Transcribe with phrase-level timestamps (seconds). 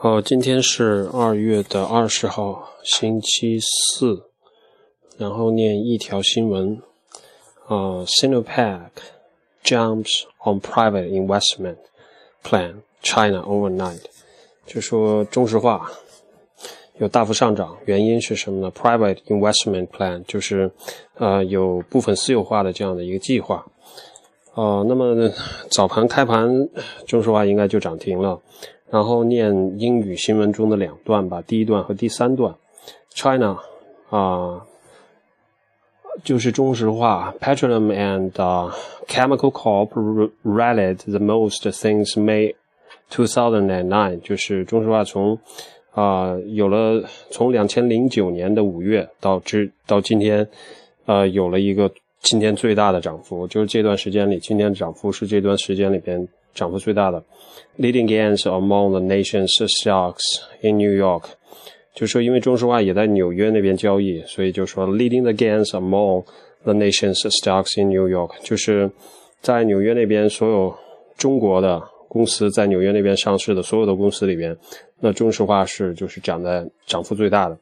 [0.00, 4.22] 好，今天是二月的二十号，星期四。
[5.16, 6.80] 然后念一条新闻
[7.66, 8.90] 啊，Sinopec
[9.64, 11.78] jumps on private investment
[12.44, 14.02] plan China overnight，
[14.64, 15.90] 就说中石化
[16.98, 20.70] 有大幅上涨，原因是什么呢？Private investment plan 就是
[21.16, 23.66] 呃有部分私有化的这样的一个计划。
[24.54, 25.28] 哦，那么
[25.72, 26.68] 早盘开盘，
[27.04, 28.40] 中石化应该就涨停了。
[28.90, 32.54] 然后念英语新闻中的两段吧，第一段和第三段。
[33.10, 33.58] China
[34.08, 34.64] 啊，
[36.24, 38.32] 就是中石化，Petroleum and
[39.06, 42.54] Chemical Corp rallied the most since May
[43.10, 45.38] 2009，就是中石化从
[45.92, 50.48] 啊有了从两千零九年的五月到至到今天，
[51.04, 56.26] 呃有了一个今天最大的涨幅，就是这段时间里，今天涨幅是这段时间里边。
[56.58, 57.22] 涨幅最大的
[57.78, 60.24] ，leading gains among the nation's stocks
[60.60, 61.22] in New York，
[61.94, 66.24] 就说因为中石化也在纽约那边交易，所以就说 leading the gains among
[66.64, 68.90] the nation's stocks in New York，就是
[69.40, 70.74] 在纽约那边所有
[71.16, 74.56] 中国的公司在纽约那边上市的所有的公司里边，
[74.98, 77.56] 那中石化是就是涨在涨幅最大的，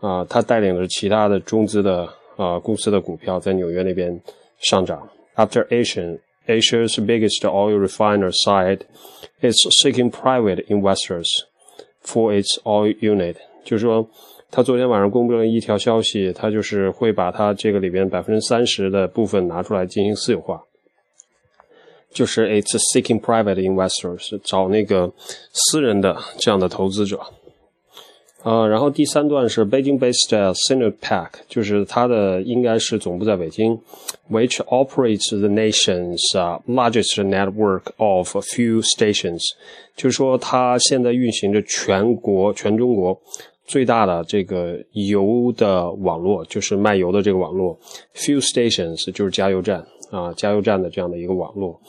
[0.00, 4.18] 啊，它带领着其他的中资的啊公司的股票在纽约那边
[4.60, 5.06] 上涨。
[5.34, 8.80] After Asian Asia's biggest oil refiner said
[9.40, 11.28] it's seeking private investors
[12.02, 13.36] for its oil unit。
[13.64, 14.08] 就是说，
[14.50, 20.62] 他昨天晚上公布了一条消息，他就是会把他这个里边百分之三十的部分拿出来进行私有化。
[22.12, 25.12] 就是 it's seeking private investors，找那个
[25.52, 27.18] 私人的这样的投资者。
[28.44, 33.78] 呃，然后第三段是 Beijing-based Sinopec，就是它的应该是总部在北京
[34.30, 36.20] ，which operates the nation's
[36.66, 39.40] largest network of fuel stations，
[39.94, 43.16] 就是说它现在运行着全国全中国
[43.64, 47.78] 最大的这个油的网络，就是卖油的这个网络
[48.16, 51.80] ，fuel stations 就是加油站啊，加油站的这样的一个网络。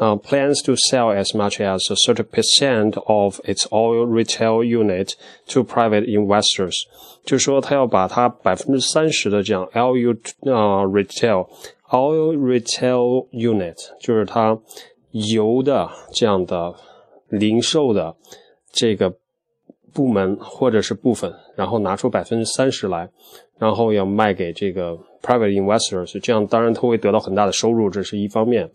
[0.00, 5.14] uh, plans to sell as much as 30% of its oil retail unit
[5.48, 6.74] to private investors，
[7.24, 10.16] 就是说他要把它百分之三十的这样 LU
[10.52, 11.48] 啊 retail
[11.90, 14.58] oil retail unit，就是它
[15.12, 16.74] 油的这样的
[17.28, 18.14] 零售的
[18.72, 19.14] 这个
[19.94, 23.08] 部门或者是部分，然后拿出百分之三十来，
[23.58, 28.70] 然后要卖给这个 private investors，这样当然他会得到很大的收入，这是一方面。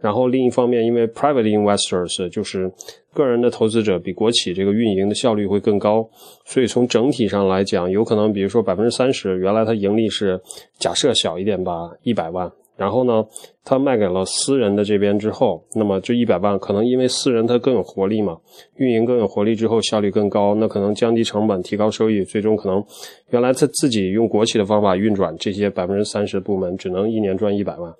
[0.00, 2.70] 然后另一方面，因为 private investors 就是
[3.12, 6.08] 个人的投资者，比国企这个运营的效率会更高，
[6.44, 10.40] 所以从整体上来讲，有可能比如说百分之三十，原来它盈利是
[10.78, 13.26] 假设小一点吧，一百万，然后呢，
[13.64, 18.38] 他卖给了私人的这边之后，那么这一百万可能因为私人它更有活力嘛，
[18.76, 22.82] 运营更有活力之后效率更高，那可能降低成本，提高收益，最终可能
[23.30, 27.92] 原来他自己用国企的方法运转这些百分之三十的部门，只能一年赚一百万。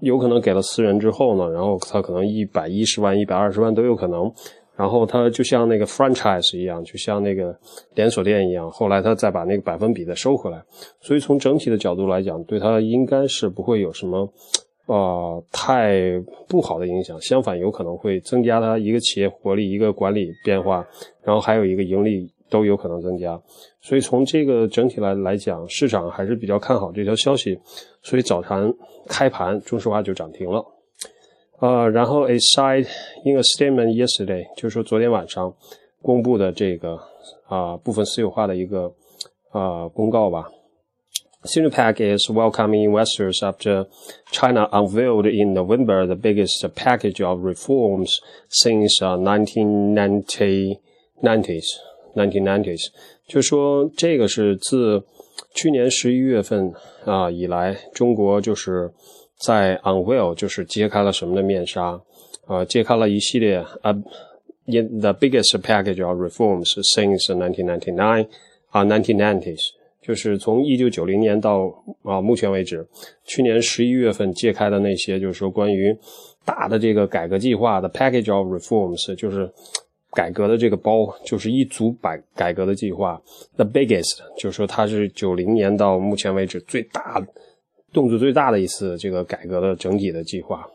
[0.00, 4.32] 有可能给了私人之后呢，然后他可能一百一十万、一百二十万都有可能，
[4.82, 7.56] 然后他就像那个 franchise 一样，就像那个
[7.94, 10.60] 连锁店一样，后来他再把那个百分比再收回来，
[11.00, 14.28] 所以从整体的角度来讲，对他应该是不会有什么
[14.86, 20.84] 呃太不好的影响，相反有可能会增加他一个企业活力、一个管理变化，
[21.22, 22.28] 然后还有一个盈利。
[22.52, 23.40] 都有可能增加，
[23.80, 27.58] 所以从这个整体来来讲，市场还是比较看好这条消息，
[28.02, 28.70] 所以早盘
[29.08, 30.62] 开盘中石化就涨停了，
[31.61, 32.87] 呃，然后 a side
[33.25, 35.53] in a statement yesterday，就是说昨天晚上
[36.01, 36.99] 公布的这个
[37.47, 38.93] 啊部分私有化的一个
[39.51, 40.49] 啊公告吧。
[41.43, 43.87] Sinopec is welcoming investors after
[44.31, 48.11] China unveiled in November the biggest package of reforms
[48.49, 50.77] since 1990s.
[52.15, 52.87] 1990s，
[53.27, 55.03] 就说这个是自
[55.53, 56.73] 去年十一月份
[57.05, 58.91] 啊以来，中国就是
[59.44, 62.00] 在 unveil，就是揭开了什么的面纱
[62.46, 63.90] 啊，揭开了一系列啊
[64.66, 68.26] ，in the biggest package of reforms since 1999
[68.70, 69.60] 啊，1990s，
[70.00, 71.64] 就是从一九九零年到
[72.02, 72.86] 啊目前为止，
[73.24, 75.96] 去年十一月份揭开的那些，就是说关于
[76.44, 79.50] 大的这个改革计划的 package of reforms，就是。
[80.14, 83.18] 改革的这个包就是一组改改革的计划
[83.56, 87.18] ，the biggest，就是说它是九零年到目前为止最大
[87.93, 90.67] 动作最大的一次这个改革的整体的计划。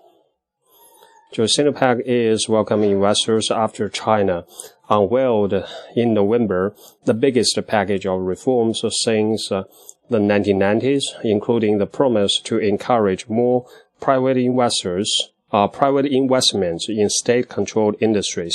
[1.30, 4.44] 就 Sinopec is welcoming investors after China
[4.88, 5.64] unveiled
[5.94, 6.74] in November
[7.04, 13.64] the biggest package of reforms since the 1990s, including the promise to encourage more
[13.98, 15.06] private investors
[15.48, 18.52] 啊，private investments in state-controlled industries，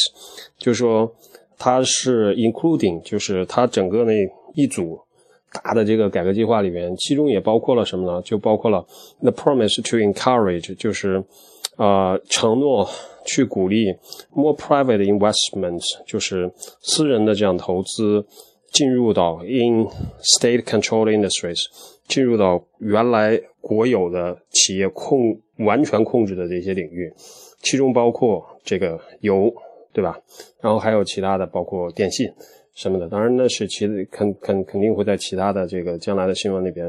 [0.59, 1.15] 就是说，
[1.57, 4.13] 它是 including，就是它整个那
[4.53, 4.99] 一组
[5.52, 8.22] 大的这个改革计划里面，其中也包括了什么呢？
[8.22, 8.84] 就包括了
[9.20, 11.22] the promise to encourage，就是
[11.76, 12.88] 呃承诺
[13.24, 13.86] 去鼓励
[14.34, 16.50] more private investments，就是
[16.80, 18.24] 私人的这样投资
[18.72, 19.86] 进入到 in
[20.38, 21.58] state controlled industries，
[22.08, 27.12] 进入到原来国有的企业控完全控制的这些领域，
[27.60, 29.52] 其中包括这个油。
[29.92, 30.18] 对吧？
[30.60, 32.26] 然后还有其他的，包括电信
[32.74, 33.08] 什么的。
[33.08, 36.88] 当然，那是其肯肯肯定会在其他的这个将来的新闻里边，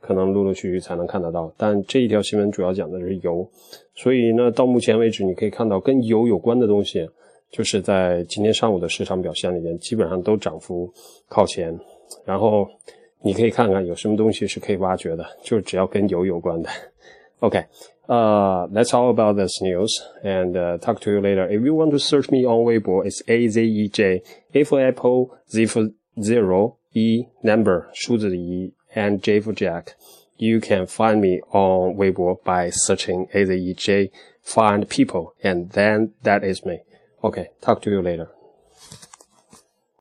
[0.00, 1.52] 可能陆陆续续才能看得到。
[1.56, 3.48] 但这一条新闻主要讲的是油，
[3.94, 7.08] 所以呢，到目前为止，你可以看到跟油有关的东西，
[7.50, 10.92] 就是在今天上午的市场表现里面，基本上都涨幅
[11.28, 11.76] 靠前。
[12.26, 12.68] 然后
[13.22, 16.68] 你可以看看有什么东西是可以挖掘的，就是只要跟油有关的。
[17.41, 21.45] OK。Uh, that's all about this news and uh, talk to you later.
[21.45, 24.21] If you want to search me on Weibo, it's A Z E J,
[24.53, 25.89] A for apple, Z for
[26.21, 29.95] zero, E number, 数字的 E, and J for Jack.
[30.37, 34.09] You can find me on Weibo by searching A Z E J,
[34.41, 36.83] find people, and then that is me.
[37.21, 38.29] Okay, talk to you later.